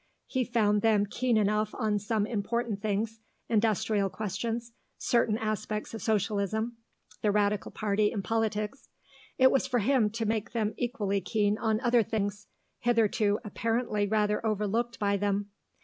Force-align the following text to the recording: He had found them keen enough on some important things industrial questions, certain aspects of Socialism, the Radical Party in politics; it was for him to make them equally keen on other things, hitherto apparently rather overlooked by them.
He 0.25 0.45
had 0.45 0.51
found 0.51 0.81
them 0.81 1.05
keen 1.05 1.37
enough 1.37 1.75
on 1.75 1.99
some 1.99 2.25
important 2.25 2.81
things 2.81 3.19
industrial 3.49 4.09
questions, 4.09 4.71
certain 4.97 5.37
aspects 5.37 5.93
of 5.93 6.01
Socialism, 6.01 6.77
the 7.21 7.29
Radical 7.29 7.69
Party 7.69 8.11
in 8.11 8.23
politics; 8.23 8.89
it 9.37 9.51
was 9.51 9.67
for 9.67 9.77
him 9.77 10.09
to 10.09 10.25
make 10.25 10.53
them 10.53 10.73
equally 10.75 11.21
keen 11.21 11.55
on 11.59 11.79
other 11.81 12.01
things, 12.01 12.47
hitherto 12.79 13.37
apparently 13.45 14.07
rather 14.07 14.43
overlooked 14.43 14.97
by 14.97 15.17
them. 15.17 15.51